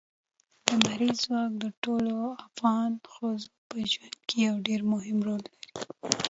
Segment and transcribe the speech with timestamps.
[0.67, 2.15] لمریز ځواک د ټولو
[2.47, 5.63] افغان ښځو په ژوند کې یو ډېر مهم رول لري.